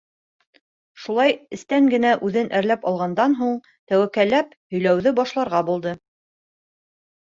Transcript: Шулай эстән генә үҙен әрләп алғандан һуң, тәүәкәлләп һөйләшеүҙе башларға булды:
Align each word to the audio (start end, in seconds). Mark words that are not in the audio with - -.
Шулай 1.01 1.33
эстән 1.57 1.89
генә 1.95 2.13
үҙен 2.29 2.49
әрләп 2.61 2.87
алғандан 2.93 3.37
һуң, 3.41 3.53
тәүәкәлләп 3.93 4.57
һөйләшеүҙе 4.73 5.15
башларға 5.21 5.65
булды: 5.69 5.97